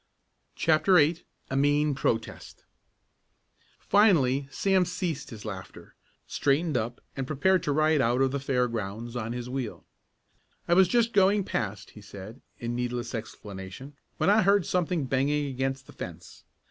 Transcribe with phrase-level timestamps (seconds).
[0.55, 2.65] CHAPTER VIII A MEAN PROTEST
[3.77, 5.93] Finally Sam ceased his laughter,
[6.25, 9.85] straightened up and prepared to ride out of the fairgrounds on his wheel.
[10.67, 15.45] "I was just going past," he said, in needless explanation, "when I heard something banging
[15.45, 16.45] against the fence.